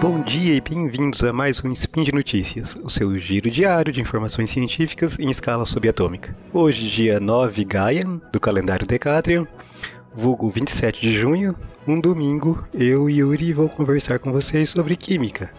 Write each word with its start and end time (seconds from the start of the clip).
Bom 0.00 0.22
dia 0.22 0.54
e 0.54 0.60
bem-vindos 0.60 1.24
a 1.24 1.32
mais 1.32 1.62
um 1.64 1.72
Spin 1.72 2.04
de 2.04 2.12
Notícias, 2.12 2.78
o 2.84 2.88
seu 2.88 3.18
giro 3.18 3.50
diário 3.50 3.92
de 3.92 4.00
informações 4.00 4.48
científicas 4.48 5.18
em 5.18 5.28
escala 5.28 5.66
subatômica. 5.66 6.32
Hoje, 6.52 6.88
dia 6.88 7.18
9 7.18 7.64
Gaian, 7.64 8.20
do 8.32 8.38
calendário 8.38 8.86
Decatrian, 8.86 9.44
vulgo 10.14 10.48
27 10.50 11.00
de 11.00 11.18
junho, 11.18 11.52
um 11.84 12.00
domingo, 12.00 12.64
eu 12.72 13.10
e 13.10 13.16
Yuri 13.16 13.52
vou 13.52 13.68
conversar 13.68 14.20
com 14.20 14.30
vocês 14.30 14.70
sobre 14.70 14.94
química, 14.94 15.50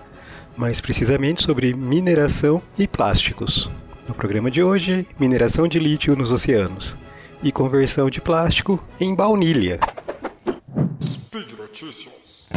mais 0.55 0.79
precisamente 0.79 1.43
sobre 1.43 1.73
mineração 1.73 2.61
e 2.77 2.87
plásticos. 2.87 3.69
No 4.07 4.13
programa 4.13 4.49
de 4.49 4.63
hoje, 4.63 5.05
mineração 5.19 5.67
de 5.67 5.79
lítio 5.79 6.15
nos 6.15 6.31
oceanos 6.31 6.95
e 7.43 7.51
conversão 7.51 8.09
de 8.09 8.21
plástico 8.21 8.81
em 9.01 9.13
baunilha. 9.13 9.81
Speed 11.03 11.51
Notícias. 11.57 12.47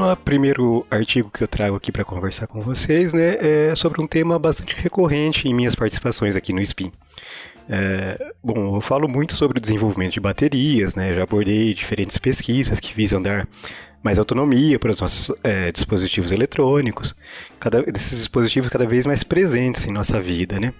Então, 0.00 0.10
o 0.10 0.16
primeiro 0.16 0.86
artigo 0.90 1.30
que 1.30 1.44
eu 1.44 1.46
trago 1.46 1.76
aqui 1.76 1.92
para 1.92 2.06
conversar 2.06 2.46
com 2.46 2.58
vocês 2.62 3.12
né, 3.12 3.36
é 3.68 3.74
sobre 3.74 4.00
um 4.00 4.06
tema 4.06 4.38
bastante 4.38 4.74
recorrente 4.74 5.46
em 5.46 5.52
minhas 5.52 5.74
participações 5.74 6.34
aqui 6.34 6.54
no 6.54 6.62
SPIN. 6.64 6.90
É, 7.68 8.32
bom, 8.42 8.76
eu 8.76 8.80
falo 8.80 9.06
muito 9.06 9.36
sobre 9.36 9.58
o 9.58 9.60
desenvolvimento 9.60 10.14
de 10.14 10.20
baterias, 10.20 10.94
né, 10.94 11.12
já 11.12 11.24
abordei 11.24 11.74
diferentes 11.74 12.16
pesquisas 12.16 12.80
que 12.80 12.94
visam 12.94 13.20
dar 13.20 13.46
mais 14.02 14.18
autonomia 14.18 14.78
para 14.78 14.90
os 14.90 14.98
nossos 14.98 15.36
é, 15.44 15.70
dispositivos 15.70 16.32
eletrônicos, 16.32 17.14
cada, 17.58 17.82
desses 17.82 18.20
dispositivos 18.20 18.70
cada 18.70 18.86
vez 18.86 19.06
mais 19.06 19.22
presentes 19.22 19.86
em 19.86 19.92
nossa 19.92 20.18
vida, 20.18 20.58
né? 20.58 20.72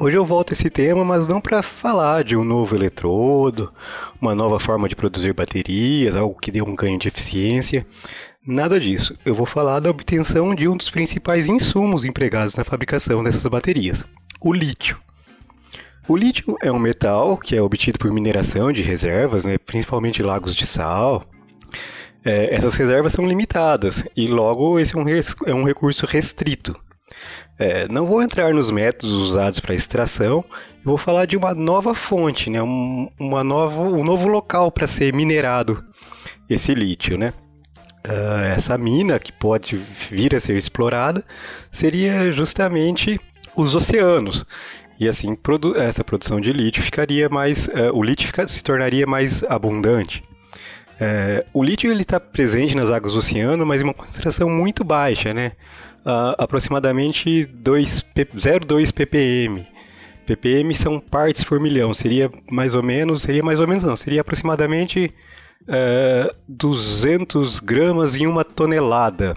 Hoje 0.00 0.16
eu 0.16 0.24
volto 0.24 0.50
a 0.50 0.54
esse 0.54 0.70
tema, 0.70 1.04
mas 1.04 1.28
não 1.28 1.38
para 1.38 1.62
falar 1.62 2.24
de 2.24 2.34
um 2.34 2.42
novo 2.42 2.74
eletrodo, 2.74 3.70
uma 4.20 4.34
nova 4.34 4.58
forma 4.58 4.88
de 4.88 4.96
produzir 4.96 5.34
baterias, 5.34 6.16
algo 6.16 6.38
que 6.40 6.50
dê 6.50 6.62
um 6.62 6.74
ganho 6.74 6.98
de 6.98 7.08
eficiência, 7.08 7.86
Nada 8.44 8.80
disso. 8.80 9.16
Eu 9.24 9.36
vou 9.36 9.46
falar 9.46 9.78
da 9.78 9.90
obtenção 9.90 10.52
de 10.52 10.66
um 10.66 10.76
dos 10.76 10.90
principais 10.90 11.48
insumos 11.48 12.04
empregados 12.04 12.56
na 12.56 12.64
fabricação 12.64 13.22
dessas 13.22 13.46
baterias, 13.46 14.04
o 14.40 14.52
lítio. 14.52 14.98
O 16.08 16.16
lítio 16.16 16.56
é 16.60 16.72
um 16.72 16.78
metal 16.78 17.36
que 17.36 17.54
é 17.54 17.62
obtido 17.62 18.00
por 18.00 18.10
mineração 18.10 18.72
de 18.72 18.82
reservas, 18.82 19.44
né, 19.44 19.58
principalmente 19.58 20.24
lagos 20.24 20.56
de 20.56 20.66
sal. 20.66 21.24
É, 22.24 22.52
essas 22.52 22.74
reservas 22.74 23.12
são 23.12 23.24
limitadas 23.24 24.04
e, 24.16 24.26
logo, 24.26 24.76
esse 24.80 24.96
é 24.96 24.98
um, 24.98 25.06
é 25.46 25.54
um 25.54 25.64
recurso 25.64 26.04
restrito. 26.04 26.74
É, 27.56 27.86
não 27.86 28.06
vou 28.06 28.20
entrar 28.20 28.52
nos 28.52 28.72
métodos 28.72 29.12
usados 29.12 29.60
para 29.60 29.72
extração, 29.72 30.44
eu 30.48 30.84
vou 30.84 30.98
falar 30.98 31.26
de 31.26 31.36
uma 31.36 31.54
nova 31.54 31.94
fonte, 31.94 32.50
né, 32.50 32.60
um, 32.60 33.08
uma 33.20 33.44
nova, 33.44 33.82
um 33.82 34.02
novo 34.02 34.26
local 34.26 34.72
para 34.72 34.88
ser 34.88 35.14
minerado 35.14 35.84
esse 36.50 36.74
lítio. 36.74 37.16
Né? 37.16 37.32
Uh, 38.08 38.44
essa 38.56 38.76
mina 38.76 39.18
que 39.18 39.32
pode 39.32 39.76
vir 40.10 40.34
a 40.34 40.40
ser 40.40 40.56
explorada 40.56 41.24
seria 41.70 42.32
justamente 42.32 43.20
os 43.56 43.74
oceanos. 43.74 44.46
E 44.98 45.08
assim, 45.08 45.34
produ 45.34 45.76
essa 45.76 46.04
produção 46.04 46.40
de 46.40 46.52
lítio 46.52 46.82
ficaria 46.82 47.28
mais. 47.28 47.66
Uh, 47.68 47.92
o 47.92 48.02
lítio 48.02 48.26
fica, 48.26 48.46
se 48.46 48.62
tornaria 48.62 49.06
mais 49.06 49.42
abundante. 49.44 50.22
Uh, 50.92 51.44
o 51.52 51.62
lítio 51.62 51.92
está 51.92 52.20
presente 52.20 52.76
nas 52.76 52.90
águas 52.90 53.14
do 53.14 53.18
oceano, 53.18 53.66
mas 53.66 53.80
em 53.80 53.84
uma 53.84 53.94
concentração 53.94 54.48
muito 54.48 54.84
baixa, 54.84 55.34
né? 55.34 55.52
Uh, 56.06 56.34
aproximadamente 56.38 57.48
0,2 57.64 58.92
ppm. 58.92 59.66
ppm 60.26 60.74
são 60.74 61.00
partes 61.00 61.42
por 61.42 61.58
milhão, 61.58 61.92
seria 61.94 62.30
mais 62.50 62.74
ou 62.74 62.82
menos, 62.82 63.22
seria 63.22 63.42
mais 63.42 63.58
ou 63.58 63.66
menos 63.66 63.82
não, 63.84 63.96
seria 63.96 64.20
aproximadamente 64.20 65.12
é, 65.68 66.34
200 66.48 67.60
gramas 67.60 68.16
em 68.16 68.26
uma 68.26 68.44
tonelada. 68.44 69.36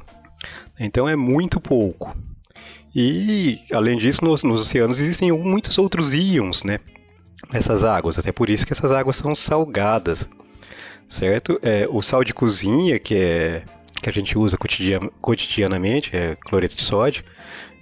Então 0.80 1.08
é 1.08 1.16
muito 1.16 1.60
pouco. 1.60 2.16
E, 2.96 3.60
além 3.74 3.98
disso, 3.98 4.24
nos, 4.24 4.42
nos 4.44 4.62
oceanos 4.62 5.00
existem 5.00 5.32
muitos 5.32 5.78
outros 5.78 6.14
íons, 6.14 6.64
né? 6.64 6.80
Nessas 7.52 7.84
águas. 7.84 8.18
Até 8.18 8.32
por 8.32 8.50
isso 8.50 8.66
que 8.66 8.72
essas 8.72 8.92
águas 8.92 9.18
são 9.18 9.36
salgadas, 9.36 10.30
certo? 11.08 11.60
É, 11.62 11.88
o 11.90 12.02
sal 12.02 12.24
de 12.24 12.34
cozinha, 12.34 12.98
que, 12.98 13.16
é, 13.16 13.64
que 14.02 14.10
a 14.10 14.14
gente 14.14 14.38
usa 14.38 14.58
cotidian, 14.58 15.10
cotidianamente, 15.22 16.16
é 16.16 16.36
cloreto 16.36 16.76
de 16.76 16.84
sódio, 16.84 17.24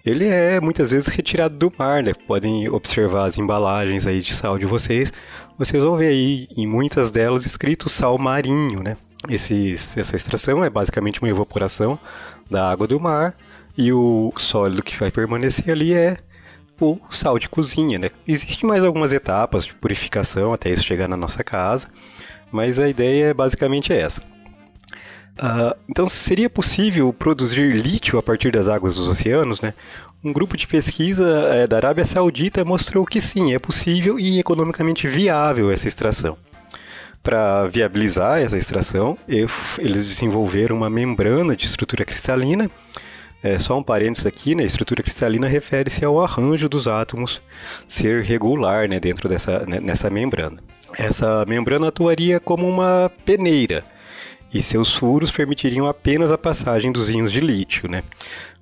ele 0.06 0.28
é 0.28 0.60
muitas 0.60 0.92
vezes 0.92 1.08
retirado 1.08 1.56
do 1.56 1.74
mar, 1.78 2.04
né? 2.04 2.14
Podem 2.14 2.70
observar 2.70 3.26
as 3.26 3.38
embalagens 3.38 4.06
aí 4.06 4.22
de 4.22 4.34
sal 4.34 4.58
de 4.58 4.66
vocês. 4.66 5.14
Vocês 5.58 5.82
vão 5.82 5.96
ver 5.96 6.10
aí 6.10 6.48
em 6.58 6.68
muitas 6.68 7.10
delas 7.10 7.46
escrito 7.46 7.88
sal 7.88 8.18
marinho, 8.18 8.84
né? 8.84 8.98
Esse, 9.30 9.74
essa 9.74 10.16
extração 10.16 10.64
é 10.64 10.70
basicamente 10.70 11.22
uma 11.22 11.30
evaporação 11.30 11.98
da 12.52 12.70
água 12.70 12.86
do 12.86 13.00
mar 13.00 13.34
e 13.78 13.94
o 13.94 14.34
sólido 14.38 14.84
que 14.84 15.00
vai 15.00 15.10
permanecer 15.10 15.70
ali 15.72 15.94
é 15.94 16.18
o 16.82 17.00
sal 17.10 17.40
de 17.40 17.48
cozinha, 17.48 17.98
né? 17.98 18.12
Existem 18.28 18.68
mais 18.68 18.84
algumas 18.84 19.14
etapas 19.14 19.66
de 19.66 19.74
purificação 19.74 20.52
até 20.52 20.70
isso 20.70 20.84
chegar 20.84 21.08
na 21.08 21.16
nossa 21.16 21.42
casa, 21.42 21.88
mas 22.52 22.78
a 22.78 22.90
ideia 22.90 23.28
é 23.28 23.34
basicamente 23.34 23.94
essa. 23.94 24.22
Uh, 25.40 25.76
então, 25.90 26.08
seria 26.08 26.50
possível 26.50 27.12
produzir 27.12 27.74
lítio 27.74 28.20
a 28.20 28.24
partir 28.24 28.52
das 28.52 28.68
águas 28.68 28.96
dos 28.96 29.08
oceanos, 29.08 29.62
né? 29.62 29.74
Um 30.24 30.32
grupo 30.32 30.56
de 30.56 30.66
pesquisa 30.68 31.50
é, 31.52 31.68
da 31.68 31.76
Arábia 31.76 32.06
Saudita 32.06 32.64
mostrou 32.64 33.06
que 33.06 33.20
sim, 33.20 33.54
é 33.54 33.60
possível 33.60 34.18
e 34.18 34.40
economicamente 34.40 35.06
viável 35.08 35.70
essa 35.70 35.88
extração. 35.88 36.38
Para 37.22 37.68
viabilizar 37.68 38.42
essa 38.42 38.58
extração, 38.58 39.18
eles 39.28 40.08
desenvolveram 40.08 40.78
uma 40.78 40.90
membrana 40.90 41.56
de 41.56 41.66
estrutura 41.66 42.06
cristalina. 42.06 42.70
É, 43.42 43.60
só 43.60 43.78
um 43.78 43.84
parênteses 43.84 44.26
aqui, 44.26 44.56
né? 44.56 44.64
Estrutura 44.64 45.04
cristalina 45.04 45.48
refere-se 45.48 46.06
ao 46.06 46.22
arranjo 46.22 46.70
dos 46.70 46.88
átomos 46.88 47.42
ser 47.88 48.24
regular 48.24 48.88
né, 48.88 49.00
dentro 49.00 49.28
dessa 49.28 49.66
né, 49.66 49.80
nessa 49.82 50.10
membrana. 50.10 50.64
Essa 50.98 51.46
membrana 51.46 51.88
atuaria 51.88 52.40
como 52.40 52.68
uma 52.68 53.12
peneira, 53.26 53.84
e 54.54 54.62
seus 54.62 54.94
furos 54.94 55.32
permitiriam 55.32 55.88
apenas 55.88 56.32
a 56.32 56.38
passagem 56.38 56.92
dos 56.92 57.10
íons 57.10 57.32
de 57.32 57.40
lítio, 57.40 57.90
né? 57.90 58.04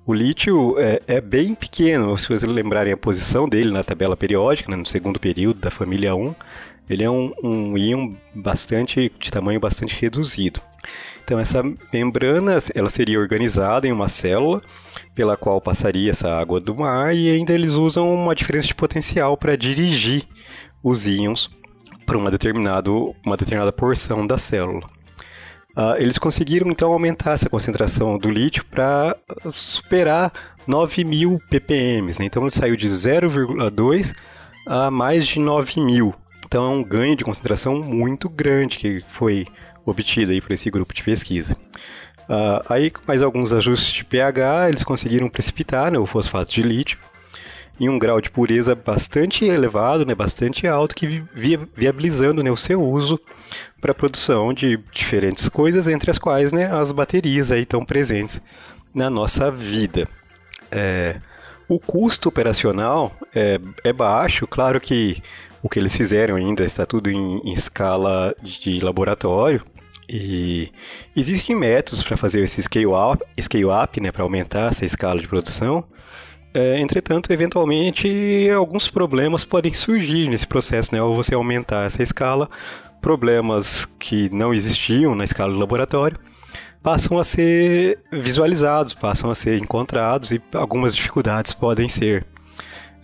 O 0.04 0.12
lítio 0.12 0.76
é, 0.80 1.00
é, 1.06 1.20
bem 1.20 1.54
pequeno, 1.54 2.18
se 2.18 2.26
vocês 2.26 2.42
lembrarem 2.42 2.92
a 2.92 2.96
posição 2.96 3.48
dele 3.48 3.70
na 3.70 3.84
tabela 3.84 4.16
periódica, 4.16 4.68
né, 4.68 4.76
no 4.76 4.86
segundo 4.86 5.20
período 5.20 5.60
da 5.60 5.70
família 5.70 6.12
1, 6.12 6.34
ele 6.90 7.04
é 7.04 7.10
um, 7.10 7.32
um 7.42 7.78
íon 7.78 8.14
bastante 8.34 9.12
de 9.20 9.30
tamanho 9.30 9.60
bastante 9.60 9.94
reduzido. 10.00 10.60
Então 11.24 11.38
essa 11.38 11.62
membrana 11.92 12.58
ela 12.74 12.90
seria 12.90 13.20
organizada 13.20 13.86
em 13.86 13.92
uma 13.92 14.08
célula 14.08 14.60
pela 15.14 15.36
qual 15.36 15.60
passaria 15.60 16.10
essa 16.10 16.28
água 16.36 16.60
do 16.60 16.74
mar 16.74 17.14
e 17.14 17.30
ainda 17.30 17.52
eles 17.52 17.74
usam 17.74 18.12
uma 18.12 18.34
diferença 18.34 18.66
de 18.66 18.74
potencial 18.74 19.36
para 19.36 19.56
dirigir 19.56 20.24
os 20.82 21.06
íons 21.06 21.48
para 22.04 22.18
uma, 22.18 22.30
determinado, 22.30 23.14
uma 23.24 23.36
determinada 23.36 23.72
porção 23.72 24.26
da 24.26 24.36
célula. 24.36 24.84
Uh, 25.76 25.96
eles 25.98 26.18
conseguiram 26.18 26.68
então 26.68 26.92
aumentar 26.92 27.32
essa 27.32 27.48
concentração 27.48 28.18
do 28.18 28.30
lítio 28.30 28.64
para 28.66 29.16
superar 29.52 30.32
9 30.66 31.04
mil 31.04 31.40
ppm. 31.48 32.06
Né? 32.18 32.26
Então 32.26 32.42
ele 32.42 32.50
saiu 32.50 32.76
de 32.76 32.86
0,2 32.86 34.14
a 34.66 34.90
mais 34.90 35.26
de 35.26 35.38
9 35.38 35.80
mil. 35.80 36.14
Então 36.44 36.66
é 36.66 36.68
um 36.68 36.84
ganho 36.84 37.16
de 37.16 37.24
concentração 37.24 37.76
muito 37.76 38.28
grande 38.28 38.76
que 38.76 39.02
foi 39.16 39.46
obtido 39.86 40.32
aí 40.32 40.40
por 40.40 40.52
esse 40.52 40.70
grupo 40.70 40.92
de 40.92 41.02
pesquisa. 41.02 41.56
Uh, 42.28 42.62
aí, 42.68 42.90
com 42.90 43.02
mais 43.06 43.20
alguns 43.20 43.52
ajustes 43.52 43.92
de 43.92 44.04
pH, 44.04 44.68
eles 44.68 44.84
conseguiram 44.84 45.28
precipitar 45.28 45.90
né, 45.90 45.98
o 45.98 46.06
fosfato 46.06 46.52
de 46.52 46.62
lítio 46.62 46.98
em 47.82 47.88
um 47.88 47.98
grau 47.98 48.20
de 48.20 48.30
pureza 48.30 48.76
bastante 48.76 49.44
elevado, 49.44 50.06
né, 50.06 50.14
bastante 50.14 50.68
alto, 50.68 50.94
que 50.94 51.24
via, 51.34 51.58
viabilizando 51.74 52.40
né, 52.40 52.48
o 52.48 52.56
seu 52.56 52.80
uso 52.80 53.18
para 53.80 53.90
a 53.90 53.94
produção 53.94 54.52
de 54.52 54.78
diferentes 54.92 55.48
coisas, 55.48 55.88
entre 55.88 56.08
as 56.08 56.16
quais 56.16 56.52
né, 56.52 56.66
as 56.66 56.92
baterias 56.92 57.50
aí 57.50 57.62
estão 57.62 57.84
presentes 57.84 58.40
na 58.94 59.10
nossa 59.10 59.50
vida. 59.50 60.08
É, 60.70 61.16
o 61.68 61.80
custo 61.80 62.28
operacional 62.28 63.10
é, 63.34 63.58
é, 63.82 63.92
baixo, 63.92 64.46
claro 64.46 64.80
que 64.80 65.20
o 65.60 65.68
que 65.68 65.80
eles 65.80 65.96
fizeram 65.96 66.36
ainda 66.36 66.64
está 66.64 66.86
tudo 66.86 67.10
em, 67.10 67.40
em 67.40 67.52
escala 67.52 68.32
de 68.40 68.78
laboratório, 68.78 69.60
e 70.08 70.70
existem 71.16 71.56
métodos 71.56 72.04
para 72.04 72.16
fazer 72.16 72.44
esse 72.44 72.62
scale 72.62 72.86
up, 72.86 73.24
scale 73.40 73.64
up 73.64 74.00
né, 74.00 74.12
para 74.12 74.22
aumentar 74.22 74.70
essa 74.70 74.86
escala 74.86 75.20
de 75.20 75.26
produção, 75.26 75.84
é, 76.54 76.78
entretanto, 76.80 77.32
eventualmente, 77.32 78.50
alguns 78.50 78.88
problemas 78.88 79.44
podem 79.44 79.72
surgir 79.72 80.28
nesse 80.28 80.46
processo, 80.46 80.94
né? 80.94 81.00
Ao 81.00 81.14
você 81.14 81.34
aumentar 81.34 81.86
essa 81.86 82.02
escala, 82.02 82.48
problemas 83.00 83.86
que 83.98 84.28
não 84.30 84.52
existiam 84.52 85.14
na 85.14 85.24
escala 85.24 85.52
do 85.52 85.58
laboratório 85.58 86.18
passam 86.82 87.18
a 87.18 87.24
ser 87.24 88.00
visualizados, 88.12 88.92
passam 88.92 89.30
a 89.30 89.34
ser 89.34 89.58
encontrados 89.58 90.32
e 90.32 90.42
algumas 90.52 90.94
dificuldades 90.96 91.54
podem 91.54 91.88
ser 91.88 92.26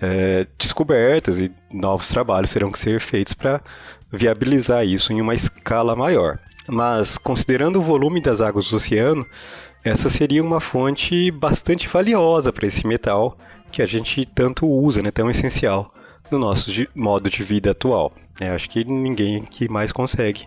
é, 0.00 0.47
descobertas 0.59 1.39
e 1.39 1.50
novos 1.73 2.09
trabalhos 2.09 2.53
terão 2.53 2.73
que 2.73 2.79
ser 2.79 3.00
feitos 3.00 3.35
para 3.35 3.61
viabilizar 4.12 4.85
isso 4.85 5.12
em 5.12 5.21
uma 5.21 5.35
escala 5.35 5.95
maior. 5.95 6.39
Mas, 6.69 7.17
considerando 7.17 7.79
o 7.79 7.83
volume 7.83 8.21
das 8.21 8.41
águas 8.41 8.69
do 8.69 8.77
oceano, 8.77 9.25
essa 9.85 10.09
seria 10.09 10.43
uma 10.43 10.61
fonte 10.61 11.31
bastante 11.31 11.89
valiosa 11.89 12.53
para 12.53 12.67
esse 12.67 12.87
metal 12.87 13.37
que 13.71 13.83
a 13.83 13.87
gente 13.87 14.27
tanto 14.27 14.67
usa, 14.67 15.03
né, 15.03 15.11
tão 15.11 15.31
essencial 15.31 15.93
no 16.31 16.39
nosso 16.39 16.71
modo 16.95 17.31
de 17.31 17.43
vida 17.43 17.71
atual. 17.71 18.13
É, 18.41 18.51
acho 18.51 18.69
que 18.69 18.85
ninguém 18.85 19.43
que 19.43 19.69
mais 19.69 19.93
consegue 19.93 20.47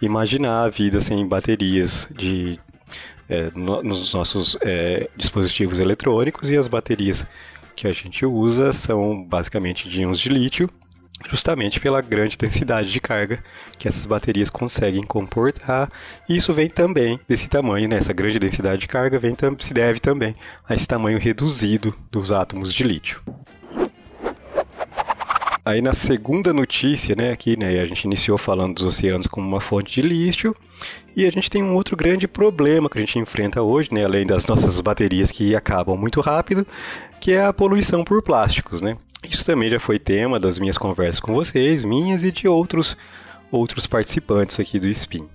imaginar 0.00 0.64
a 0.64 0.68
vida 0.68 1.00
sem 1.00 1.26
baterias 1.26 2.08
de, 2.14 2.58
é, 3.28 3.50
no, 3.54 3.82
nos 3.82 4.14
nossos 4.14 4.56
é, 4.60 5.08
dispositivos 5.16 5.80
eletrônicos 5.80 6.50
e 6.50 6.56
as 6.56 6.68
baterias 6.68 7.26
que 7.74 7.86
a 7.86 7.92
gente 7.92 8.24
usa 8.24 8.72
são 8.72 9.22
basicamente 9.22 9.88
de 9.88 10.00
íons 10.00 10.18
de 10.18 10.28
lítio, 10.28 10.70
justamente 11.28 11.80
pela 11.80 12.00
grande 12.00 12.36
densidade 12.36 12.90
de 12.90 13.00
carga 13.00 13.42
que 13.78 13.88
essas 13.88 14.06
baterias 14.06 14.50
conseguem 14.50 15.02
comportar. 15.02 15.90
E 16.28 16.36
isso 16.36 16.52
vem 16.52 16.68
também 16.68 17.18
desse 17.28 17.48
tamanho, 17.48 17.88
né? 17.88 17.96
essa 17.96 18.12
grande 18.12 18.38
densidade 18.38 18.82
de 18.82 18.88
carga 18.88 19.18
vem, 19.18 19.36
se 19.58 19.74
deve 19.74 20.00
também 20.00 20.34
a 20.68 20.74
esse 20.74 20.86
tamanho 20.86 21.18
reduzido 21.18 21.94
dos 22.10 22.32
átomos 22.32 22.72
de 22.72 22.84
lítio. 22.84 23.22
Aí 25.66 25.82
na 25.82 25.94
segunda 25.94 26.52
notícia, 26.52 27.16
né, 27.16 27.32
aqui, 27.32 27.58
né, 27.58 27.80
a 27.80 27.84
gente 27.84 28.04
iniciou 28.04 28.38
falando 28.38 28.76
dos 28.76 28.84
oceanos 28.84 29.26
como 29.26 29.48
uma 29.48 29.60
fonte 29.60 30.00
de 30.00 30.06
lixo, 30.06 30.54
e 31.16 31.26
a 31.26 31.30
gente 31.32 31.50
tem 31.50 31.60
um 31.60 31.74
outro 31.74 31.96
grande 31.96 32.28
problema 32.28 32.88
que 32.88 32.96
a 32.98 33.00
gente 33.00 33.18
enfrenta 33.18 33.60
hoje, 33.60 33.88
né, 33.92 34.04
além 34.04 34.24
das 34.24 34.46
nossas 34.46 34.80
baterias 34.80 35.32
que 35.32 35.56
acabam 35.56 35.96
muito 35.96 36.20
rápido, 36.20 36.64
que 37.20 37.32
é 37.32 37.44
a 37.44 37.52
poluição 37.52 38.04
por 38.04 38.22
plásticos, 38.22 38.80
né? 38.80 38.96
Isso 39.30 39.44
também 39.44 39.68
já 39.68 39.80
foi 39.80 39.98
tema 39.98 40.38
das 40.38 40.58
minhas 40.58 40.78
conversas 40.78 41.20
com 41.20 41.34
vocês, 41.34 41.84
minhas 41.84 42.24
e 42.24 42.30
de 42.30 42.46
outros 42.48 42.96
outros 43.50 43.86
participantes 43.86 44.58
aqui 44.58 44.78
do 44.78 44.88
SPIN. 44.88 45.28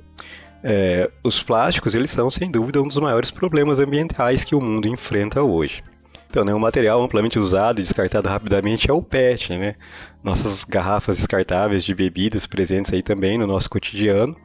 É, 0.64 1.10
os 1.24 1.42
plásticos, 1.42 1.96
eles 1.96 2.12
são, 2.12 2.30
sem 2.30 2.52
dúvida, 2.52 2.82
um 2.82 2.88
dos 2.88 2.98
maiores 2.98 3.32
problemas 3.32 3.80
ambientais 3.80 4.44
que 4.44 4.54
o 4.54 4.62
mundo 4.62 4.88
enfrenta 4.88 5.42
hoje. 5.42 5.84
Então, 6.30 6.46
né, 6.46 6.54
um 6.54 6.60
material 6.60 7.04
amplamente 7.04 7.38
usado 7.38 7.80
e 7.80 7.84
descartado 7.84 8.30
rapidamente 8.30 8.90
é 8.90 8.94
o 8.94 9.02
PET, 9.02 9.58
né? 9.58 9.76
Nossas 10.24 10.64
garrafas 10.64 11.18
descartáveis 11.18 11.84
de 11.84 11.94
bebidas 11.94 12.46
presentes 12.46 12.94
aí 12.94 13.02
também 13.02 13.38
no 13.38 13.48
nosso 13.48 13.70
cotidiano. 13.70 14.36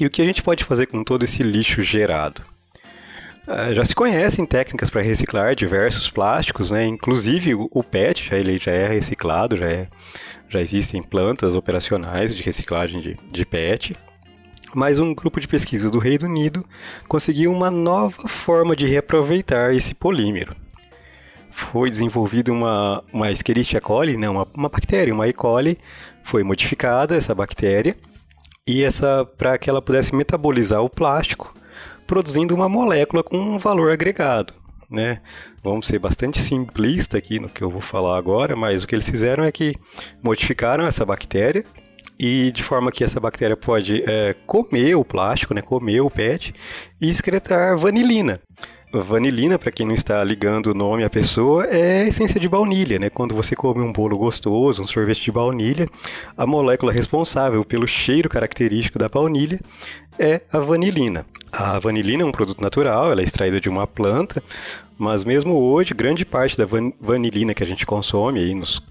E 0.00 0.06
o 0.06 0.10
que 0.10 0.22
a 0.22 0.24
gente 0.24 0.42
pode 0.42 0.64
fazer 0.64 0.86
com 0.86 1.04
todo 1.04 1.24
esse 1.24 1.42
lixo 1.42 1.82
gerado? 1.82 2.42
Uh, 3.48 3.74
já 3.74 3.82
se 3.82 3.94
conhecem 3.94 4.44
técnicas 4.44 4.90
para 4.90 5.00
reciclar 5.00 5.56
diversos 5.56 6.10
plásticos, 6.10 6.70
né? 6.70 6.86
Inclusive 6.86 7.54
o 7.54 7.82
PET, 7.82 8.28
já 8.28 8.36
ele 8.36 8.58
já 8.58 8.72
é 8.72 8.86
reciclado, 8.86 9.56
já, 9.56 9.66
é, 9.66 9.88
já 10.50 10.60
existem 10.60 11.02
plantas 11.02 11.54
operacionais 11.54 12.34
de 12.34 12.42
reciclagem 12.42 13.00
de, 13.00 13.16
de 13.32 13.46
PET. 13.46 13.96
Mas 14.74 14.98
um 14.98 15.14
grupo 15.14 15.40
de 15.40 15.48
pesquisa 15.48 15.90
do 15.90 15.98
Reino 15.98 16.26
Unido 16.26 16.62
conseguiu 17.08 17.50
uma 17.50 17.70
nova 17.70 18.28
forma 18.28 18.76
de 18.76 18.86
reaproveitar 18.86 19.74
esse 19.74 19.94
polímero 19.94 20.54
foi 21.58 21.90
desenvolvida 21.90 22.52
uma, 22.52 23.02
uma 23.12 23.30
Escherichia 23.32 23.80
coli, 23.80 24.16
né, 24.16 24.28
uma, 24.28 24.46
uma 24.56 24.68
bactéria, 24.68 25.12
uma 25.12 25.26
E. 25.26 25.32
coli, 25.32 25.76
foi 26.22 26.44
modificada 26.44 27.16
essa 27.16 27.34
bactéria, 27.34 27.96
e 28.66 28.84
essa 28.84 29.24
para 29.36 29.58
que 29.58 29.68
ela 29.68 29.82
pudesse 29.82 30.14
metabolizar 30.14 30.82
o 30.82 30.88
plástico, 30.88 31.52
produzindo 32.08 32.54
uma 32.54 32.68
molécula 32.68 33.22
com 33.22 33.38
um 33.38 33.58
valor 33.58 33.92
agregado. 33.92 34.54
Né? 34.90 35.20
Vamos 35.62 35.86
ser 35.86 35.98
bastante 35.98 36.40
simplista 36.40 37.18
aqui 37.18 37.38
no 37.38 37.48
que 37.48 37.62
eu 37.62 37.70
vou 37.70 37.82
falar 37.82 38.16
agora, 38.16 38.56
mas 38.56 38.82
o 38.82 38.86
que 38.86 38.94
eles 38.94 39.08
fizeram 39.08 39.44
é 39.44 39.52
que 39.52 39.76
modificaram 40.24 40.84
essa 40.86 41.04
bactéria 41.04 41.62
e 42.18 42.50
de 42.50 42.64
forma 42.64 42.90
que 42.90 43.04
essa 43.04 43.20
bactéria 43.20 43.56
pode 43.56 44.02
é, 44.06 44.34
comer 44.46 44.96
o 44.96 45.04
plástico, 45.04 45.52
né, 45.52 45.60
comer 45.60 46.00
o 46.00 46.10
PET 46.10 46.54
e 46.98 47.10
excretar 47.10 47.76
vanilina. 47.76 48.40
Vanilina, 48.90 49.58
para 49.58 49.70
quem 49.70 49.86
não 49.86 49.94
está 49.94 50.24
ligando 50.24 50.68
o 50.68 50.74
nome 50.74 51.04
à 51.04 51.10
pessoa, 51.10 51.64
é 51.66 52.02
a 52.02 52.08
essência 52.08 52.40
de 52.40 52.48
baunilha, 52.48 52.98
né? 52.98 53.10
Quando 53.10 53.34
você 53.34 53.54
come 53.54 53.82
um 53.82 53.92
bolo 53.92 54.16
gostoso, 54.16 54.82
um 54.82 54.86
sorvete 54.86 55.24
de 55.24 55.30
baunilha, 55.30 55.86
a 56.36 56.46
molécula 56.46 56.90
responsável 56.90 57.62
pelo 57.64 57.86
cheiro 57.86 58.30
característico 58.30 58.98
da 58.98 59.08
baunilha 59.08 59.60
é 60.18 60.40
a 60.50 60.58
vanilina. 60.58 61.26
A 61.52 61.78
vanilina 61.78 62.22
é 62.22 62.26
um 62.26 62.32
produto 62.32 62.62
natural, 62.62 63.12
ela 63.12 63.20
é 63.20 63.24
extraída 63.24 63.60
de 63.60 63.68
uma 63.68 63.86
planta, 63.86 64.42
mas 64.96 65.22
mesmo 65.22 65.54
hoje, 65.54 65.92
grande 65.92 66.24
parte 66.24 66.56
da 66.56 66.64
van 66.64 66.90
vanilina 66.98 67.52
que 67.52 67.62
a 67.62 67.66
gente 67.66 67.84
consome 67.84 68.40
aí 68.40 68.54
nos 68.54 68.82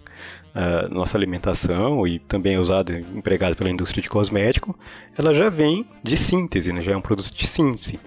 Uh, 0.55 0.91
nossa 0.91 1.15
alimentação 1.15 2.07
e 2.07 2.17
também 2.17 2.55
é 2.55 2.59
usado 2.59 2.91
empregado 2.91 3.55
pela 3.55 3.69
indústria 3.69 4.01
de 4.01 4.09
cosmético, 4.09 4.75
ela 5.15 5.31
já 5.31 5.49
vem 5.49 5.85
de 6.01 6.17
síntese, 6.17 6.73
né? 6.73 6.81
já 6.81 6.93
é 6.93 6.97
um 6.97 7.01
produto 7.01 7.31
de 7.31 7.45
síntese 7.45 7.99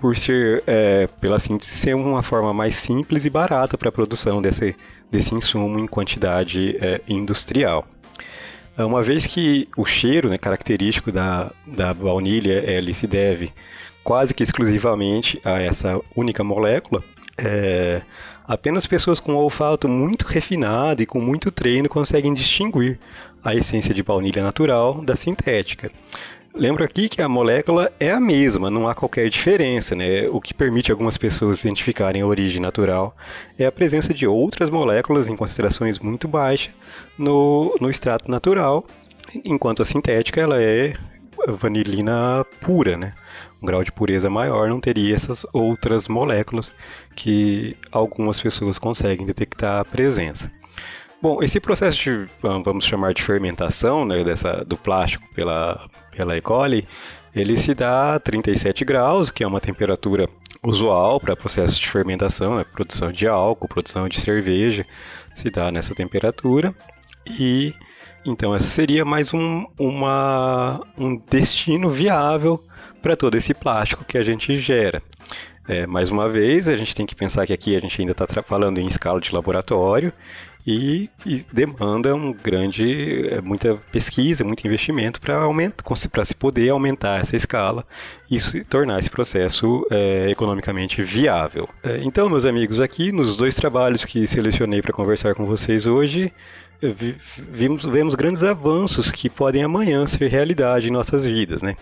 por 0.00 0.16
ser, 0.16 0.62
é, 0.66 1.06
pela 1.20 1.38
síntese, 1.38 1.72
ser 1.72 1.94
uma 1.94 2.22
forma 2.22 2.52
mais 2.52 2.74
simples 2.76 3.24
e 3.24 3.30
barata 3.30 3.76
para 3.76 3.88
a 3.88 3.92
produção 3.92 4.40
desse, 4.40 4.74
desse 5.10 5.34
insumo 5.34 5.78
em 5.78 5.86
quantidade 5.86 6.76
é, 6.80 7.00
industrial. 7.08 7.86
É, 8.76 8.84
uma 8.84 9.02
vez 9.02 9.26
que 9.26 9.68
o 9.76 9.84
cheiro 9.84 10.28
né, 10.30 10.38
característico 10.38 11.10
da, 11.10 11.50
da 11.66 11.92
baunilha 11.92 12.62
ele 12.70 12.94
se 12.94 13.06
deve 13.06 13.52
quase 14.04 14.32
que 14.32 14.42
exclusivamente 14.42 15.40
a 15.44 15.60
essa 15.60 16.00
única 16.16 16.42
molécula, 16.42 17.02
é, 17.36 18.00
apenas 18.46 18.86
pessoas 18.86 19.20
com 19.20 19.34
olfato 19.34 19.88
muito 19.88 20.24
refinado 20.24 21.02
e 21.02 21.06
com 21.06 21.20
muito 21.20 21.50
treino 21.50 21.88
conseguem 21.88 22.32
distinguir 22.32 22.98
a 23.44 23.54
essência 23.54 23.92
de 23.92 24.02
baunilha 24.02 24.42
natural 24.42 25.02
da 25.02 25.14
sintética. 25.14 25.90
Lembro 26.54 26.82
aqui 26.82 27.08
que 27.08 27.22
a 27.22 27.28
molécula 27.28 27.92
é 28.00 28.10
a 28.10 28.18
mesma, 28.18 28.70
não 28.70 28.88
há 28.88 28.94
qualquer 28.94 29.28
diferença, 29.28 29.94
né? 29.94 30.28
O 30.28 30.40
que 30.40 30.52
permite 30.52 30.90
algumas 30.90 31.16
pessoas 31.16 31.60
identificarem 31.60 32.22
a 32.22 32.26
origem 32.26 32.60
natural 32.60 33.16
é 33.58 33.66
a 33.66 33.72
presença 33.72 34.12
de 34.12 34.26
outras 34.26 34.68
moléculas 34.70 35.28
em 35.28 35.36
concentrações 35.36 35.98
muito 35.98 36.26
baixas 36.26 36.72
no, 37.16 37.76
no 37.80 37.88
extrato 37.88 38.30
natural, 38.30 38.84
enquanto 39.44 39.82
a 39.82 39.84
sintética 39.84 40.40
ela 40.40 40.60
é 40.60 40.94
vanilina 41.46 42.44
pura, 42.60 42.96
né? 42.96 43.14
Um 43.62 43.66
grau 43.66 43.84
de 43.84 43.92
pureza 43.92 44.28
maior 44.28 44.68
não 44.68 44.80
teria 44.80 45.14
essas 45.14 45.46
outras 45.52 46.08
moléculas 46.08 46.72
que 47.14 47.76
algumas 47.92 48.40
pessoas 48.40 48.78
conseguem 48.78 49.26
detectar 49.26 49.80
a 49.80 49.84
presença. 49.84 50.50
Bom, 51.20 51.42
esse 51.42 51.58
processo 51.58 51.98
de, 51.98 52.26
vamos 52.40 52.84
chamar 52.84 53.12
de 53.12 53.24
fermentação, 53.24 54.04
né, 54.04 54.22
dessa, 54.22 54.64
do 54.64 54.76
plástico 54.76 55.24
pela, 55.34 55.88
pela 56.12 56.36
E. 56.36 56.40
coli, 56.40 56.86
ele 57.34 57.56
se 57.56 57.74
dá 57.74 58.14
a 58.14 58.20
37 58.20 58.84
graus, 58.84 59.28
que 59.28 59.42
é 59.42 59.46
uma 59.46 59.60
temperatura 59.60 60.28
usual 60.64 61.18
para 61.18 61.34
processos 61.34 61.76
de 61.76 61.88
fermentação, 61.88 62.56
né, 62.56 62.64
produção 62.64 63.10
de 63.10 63.26
álcool, 63.26 63.66
produção 63.66 64.08
de 64.08 64.20
cerveja, 64.20 64.86
se 65.34 65.50
dá 65.50 65.72
nessa 65.72 65.92
temperatura. 65.92 66.72
E 67.26 67.74
então 68.24 68.54
essa 68.54 68.68
seria 68.68 69.04
mais 69.04 69.34
um, 69.34 69.66
uma, 69.76 70.80
um 70.96 71.16
destino 71.16 71.90
viável 71.90 72.62
para 73.02 73.16
todo 73.16 73.36
esse 73.36 73.52
plástico 73.54 74.04
que 74.04 74.18
a 74.18 74.22
gente 74.22 74.56
gera. 74.58 75.02
É, 75.68 75.86
mais 75.86 76.10
uma 76.10 76.28
vez, 76.28 76.66
a 76.66 76.76
gente 76.76 76.94
tem 76.94 77.04
que 77.04 77.14
pensar 77.14 77.46
que 77.46 77.52
aqui 77.52 77.76
a 77.76 77.80
gente 77.80 78.00
ainda 78.00 78.12
está 78.12 78.26
falando 78.42 78.78
em 78.78 78.86
escala 78.86 79.20
de 79.20 79.34
laboratório 79.34 80.12
e, 80.70 81.08
e 81.24 81.42
demanda 81.50 82.14
um 82.14 82.30
grande, 82.30 83.26
é, 83.30 83.40
muita 83.40 83.76
pesquisa, 83.90 84.44
muito 84.44 84.66
investimento 84.66 85.18
para 85.18 85.36
aumentar, 85.36 85.82
para 86.12 86.24
se 86.26 86.34
poder 86.34 86.68
aumentar 86.68 87.22
essa 87.22 87.34
escala 87.34 87.86
e 88.30 88.38
tornar 88.64 88.98
esse 88.98 89.08
processo 89.08 89.86
é, 89.90 90.28
economicamente 90.30 91.02
viável. 91.02 91.66
É, 91.82 92.00
então, 92.02 92.28
meus 92.28 92.44
amigos, 92.44 92.80
aqui 92.80 93.10
nos 93.10 93.34
dois 93.34 93.54
trabalhos 93.54 94.04
que 94.04 94.26
selecionei 94.26 94.82
para 94.82 94.92
conversar 94.92 95.34
com 95.34 95.46
vocês 95.46 95.86
hoje, 95.86 96.30
vimos, 97.50 97.86
vemos 97.86 98.14
grandes 98.14 98.42
avanços 98.42 99.10
que 99.10 99.30
podem 99.30 99.62
amanhã 99.62 100.06
ser 100.06 100.28
realidade 100.28 100.88
em 100.88 100.92
nossas 100.92 101.24
vidas, 101.24 101.62
né? 101.62 101.76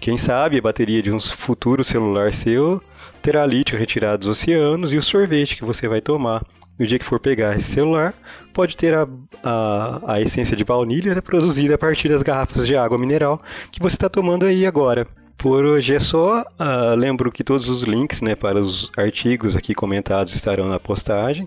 Quem 0.00 0.16
sabe 0.16 0.56
a 0.56 0.62
bateria 0.62 1.02
de 1.02 1.10
um 1.10 1.18
futuro 1.18 1.82
celular 1.82 2.32
seu 2.32 2.80
terá 3.20 3.44
lítio 3.44 3.76
retirado 3.76 4.18
dos 4.18 4.28
oceanos 4.28 4.92
e 4.92 4.96
o 4.96 5.02
sorvete 5.02 5.56
que 5.56 5.64
você 5.64 5.88
vai 5.88 6.00
tomar 6.00 6.42
no 6.80 6.86
dia 6.86 6.98
que 6.98 7.04
for 7.04 7.20
pegar 7.20 7.54
esse 7.54 7.70
celular, 7.74 8.14
pode 8.54 8.74
ter 8.74 8.94
a, 8.94 9.06
a, 9.44 10.14
a 10.14 10.20
essência 10.22 10.56
de 10.56 10.64
baunilha 10.64 11.14
né, 11.14 11.20
produzida 11.20 11.74
a 11.74 11.78
partir 11.78 12.08
das 12.08 12.22
garrafas 12.22 12.66
de 12.66 12.74
água 12.74 12.96
mineral 12.96 13.38
que 13.70 13.78
você 13.78 13.96
está 13.96 14.08
tomando 14.08 14.46
aí 14.46 14.64
agora. 14.64 15.06
Por 15.36 15.64
hoje 15.66 15.94
é 15.94 16.00
só. 16.00 16.40
Uh, 16.40 16.94
lembro 16.96 17.30
que 17.30 17.44
todos 17.44 17.68
os 17.68 17.82
links 17.82 18.22
né, 18.22 18.34
para 18.34 18.58
os 18.58 18.90
artigos 18.96 19.54
aqui 19.54 19.74
comentados 19.74 20.34
estarão 20.34 20.68
na 20.68 20.80
postagem. 20.80 21.46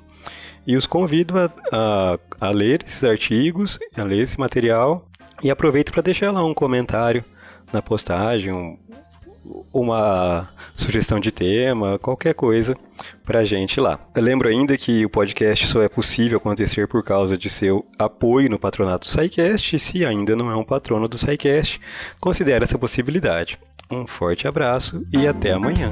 E 0.67 0.77
os 0.77 0.85
convido 0.85 1.37
a, 1.37 1.49
a, 1.71 2.19
a 2.39 2.49
ler 2.51 2.83
esses 2.85 3.03
artigos, 3.03 3.79
a 3.97 4.03
ler 4.03 4.19
esse 4.19 4.39
material. 4.39 5.07
E 5.43 5.49
aproveito 5.49 5.91
para 5.91 6.03
deixar 6.03 6.31
lá 6.31 6.45
um 6.45 6.53
comentário 6.53 7.25
na 7.71 7.81
postagem, 7.81 8.51
um, 8.51 8.77
uma 9.71 10.49
sugestão 10.75 11.19
de 11.19 11.31
tema, 11.31 11.99
qualquer 11.99 12.33
coisa 12.33 12.75
pra 13.23 13.43
gente 13.43 13.79
lá. 13.79 13.99
Eu 14.15 14.21
lembro 14.21 14.47
ainda 14.47 14.77
que 14.77 15.05
o 15.05 15.09
podcast 15.09 15.67
só 15.67 15.81
é 15.81 15.89
possível 15.89 16.37
acontecer 16.37 16.87
por 16.87 17.03
causa 17.03 17.37
de 17.37 17.49
seu 17.49 17.85
apoio 17.97 18.49
no 18.49 18.59
patronato 18.59 19.07
do 19.07 19.11
SciCast, 19.11 19.75
e 19.75 19.79
se 19.79 20.05
ainda 20.05 20.35
não 20.35 20.49
é 20.49 20.55
um 20.55 20.63
patrono 20.63 21.07
do 21.07 21.17
SciCast, 21.17 21.79
considere 22.19 22.63
essa 22.63 22.77
possibilidade. 22.77 23.59
Um 23.91 24.07
forte 24.07 24.47
abraço 24.47 25.03
e 25.13 25.27
até 25.27 25.51
amanhã. 25.51 25.91